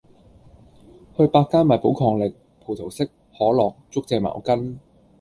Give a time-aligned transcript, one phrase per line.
[1.15, 3.11] 去百佳買寶礦力，葡萄式，可
[3.45, 4.79] 樂，竹蔗茅根